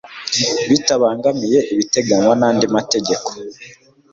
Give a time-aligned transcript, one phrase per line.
[0.69, 3.29] bitabangamiye ibiteganywa n'andi mategeko